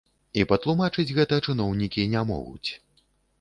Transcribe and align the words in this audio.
І 0.39 0.45
патлумачыць 0.51 1.13
гэта 1.17 1.39
чыноўнікі 1.53 2.07
не 2.15 2.25
могуць. 2.31 2.69